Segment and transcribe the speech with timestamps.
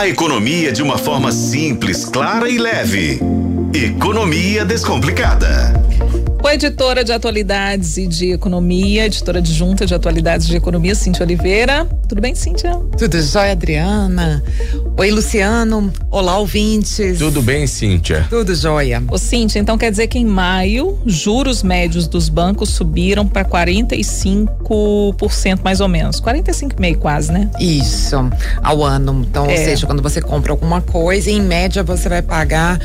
[0.00, 3.20] A economia de uma forma simples, clara e leve.
[3.74, 5.74] Economia Descomplicada.
[6.42, 11.86] O editora de atualidades e de economia, editora adjunta de atualidades de economia, Cíntia Oliveira.
[12.08, 12.80] Tudo bem, Cíntia?
[12.96, 14.42] Tudo jóia, Adriana.
[15.00, 15.90] Oi, Luciano.
[16.10, 17.18] Olá, ouvintes.
[17.18, 18.26] Tudo bem, Cíntia?
[18.28, 19.02] Tudo jóia.
[19.08, 25.60] Ô, Cíntia, então quer dizer que em maio, juros médios dos bancos subiram para 45%
[25.64, 26.20] mais ou menos.
[26.20, 27.48] 45,5% quase, né?
[27.58, 28.14] Isso,
[28.62, 29.24] ao ano.
[29.26, 29.52] Então, é.
[29.52, 32.78] ou seja, quando você compra alguma coisa, em média você vai pagar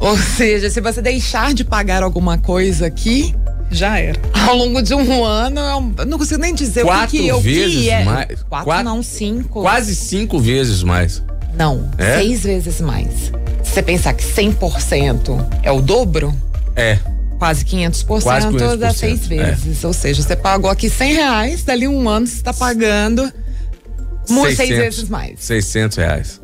[0.01, 3.35] Ou seja, se você deixar de pagar alguma coisa aqui,
[3.71, 4.19] já era.
[4.47, 5.61] Ao longo de um ano,
[5.99, 8.05] eu não consigo nem dizer quatro o que, vezes que é.
[8.05, 8.43] mais.
[8.45, 9.62] Quatro, quatro, não, cinco.
[9.62, 11.21] Quase cinco vezes mais.
[11.57, 12.19] Não, é?
[12.19, 13.33] seis vezes mais
[13.79, 16.35] você pensar que 100% é o dobro,
[16.75, 16.98] é.
[17.39, 19.85] Quase 500%, Quase 500% das seis vezes.
[19.85, 19.87] É.
[19.87, 23.33] Ou seja, você pagou aqui 100 reais, dali um ano você está pagando
[24.34, 25.41] 600, seis vezes mais.
[25.41, 26.41] 600 reais.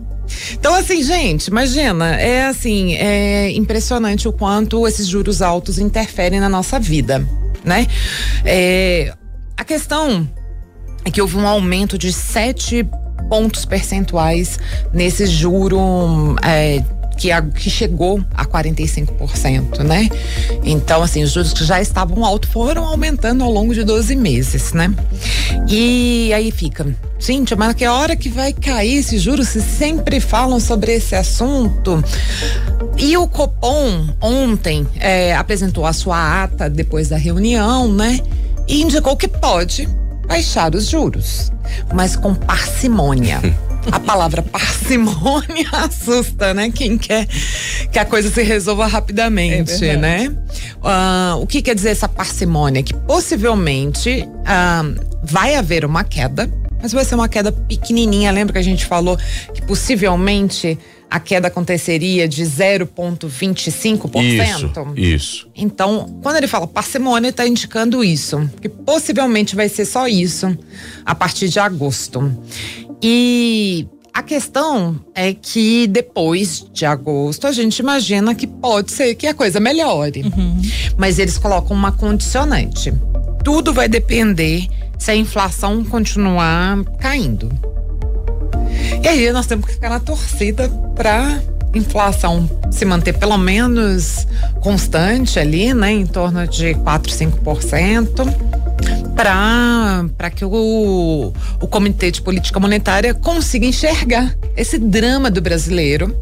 [0.52, 6.48] Então, assim, gente, imagina, é assim, é impressionante o quanto esses juros altos interferem na
[6.48, 7.26] nossa vida,
[7.62, 7.86] né?
[8.44, 9.12] É,
[9.56, 10.28] a questão
[11.04, 12.88] é que houve um aumento de 7
[13.28, 14.58] pontos percentuais
[14.92, 16.82] nesse juro é,
[17.16, 20.08] que, a, que chegou a 45%, né?
[20.64, 24.72] Então, assim, os juros que já estavam altos foram aumentando ao longo de 12 meses,
[24.72, 24.92] né?
[25.68, 26.86] E aí fica,
[27.18, 29.48] gente, mas que hora que vai cair esses juros?
[29.48, 32.02] Se sempre falam sobre esse assunto.
[32.96, 38.20] E o Copom ontem é, apresentou a sua ata depois da reunião, né?
[38.68, 39.88] E indicou que pode
[40.26, 41.52] baixar os juros,
[41.92, 43.40] mas com parcimônia.
[43.90, 46.70] A palavra parcimônia assusta, né?
[46.70, 47.26] Quem quer
[47.92, 50.36] que a coisa se resolva rapidamente, é né?
[50.82, 52.82] Uh, o que quer dizer essa parcimônia?
[52.82, 58.30] Que possivelmente uh, vai haver uma queda, mas vai ser uma queda pequenininha.
[58.30, 59.16] Lembra que a gente falou
[59.52, 60.78] que possivelmente
[61.10, 64.16] a queda aconteceria de 0,25%?
[64.20, 65.48] Isso, isso.
[65.54, 70.58] Então, quando ele fala parcimônia, está indicando isso, que possivelmente vai ser só isso
[71.06, 72.36] a partir de agosto.
[73.02, 79.26] E a questão é que depois de agosto a gente imagina que pode ser que
[79.26, 80.22] a coisa melhore.
[80.22, 80.62] Uhum.
[80.96, 82.94] Mas eles colocam uma condicionante.
[83.42, 84.68] Tudo vai depender
[84.98, 87.50] se a inflação continuar caindo.
[89.02, 91.42] E aí nós temos que ficar na torcida para
[91.74, 94.26] inflação se manter pelo menos
[94.60, 98.53] constante ali, né, em torno de 4, 5%
[99.14, 106.14] para que o, o Comitê de Política Monetária consiga enxergar esse drama do brasileiro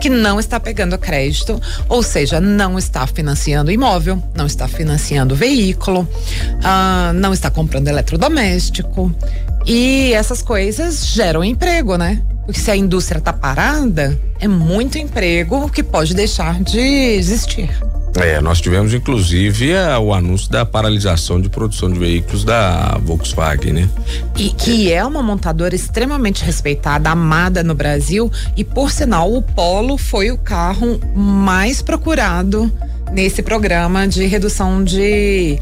[0.00, 6.00] que não está pegando crédito, ou seja, não está financiando imóvel, não está financiando veículo,
[6.00, 9.14] uh, não está comprando eletrodoméstico.
[9.66, 12.22] E essas coisas geram emprego, né?
[12.44, 17.70] Porque se a indústria está parada, é muito emprego que pode deixar de existir.
[18.16, 23.72] É, nós tivemos inclusive a, o anúncio da paralisação de produção de veículos da Volkswagen,
[23.72, 23.90] né?
[24.36, 29.96] E que é uma montadora extremamente respeitada, amada no Brasil e por sinal o Polo
[29.96, 32.70] foi o carro mais procurado
[33.12, 35.58] nesse programa de redução de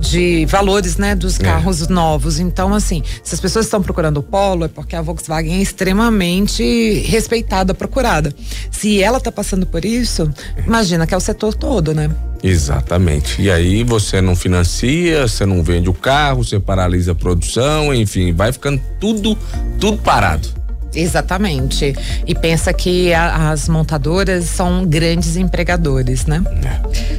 [0.00, 1.42] de valores, né, dos é.
[1.44, 1.92] carros é.
[1.92, 2.40] novos.
[2.40, 7.00] Então, assim, se as pessoas estão procurando o Polo, é porque a Volkswagen é extremamente
[7.06, 8.34] respeitada, procurada.
[8.70, 10.32] Se ela está passando por isso,
[10.66, 12.10] imagina que é o setor todo, né?
[12.42, 13.40] Exatamente.
[13.42, 18.32] E aí você não financia, você não vende o carro, você paralisa a produção, enfim,
[18.32, 19.36] vai ficando tudo,
[19.78, 20.59] tudo parado.
[20.94, 21.94] Exatamente.
[22.26, 26.42] E pensa que a, as montadoras são grandes empregadores, né?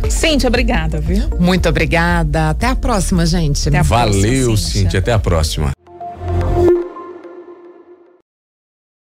[0.05, 0.09] É.
[0.09, 1.29] Cíntia, obrigada, viu?
[1.39, 2.49] Muito obrigada.
[2.49, 3.67] Até a próxima, gente.
[3.67, 4.81] Até a Valeu, próxima, Cíntia.
[4.81, 4.99] Cíntia.
[4.99, 5.71] Até a próxima.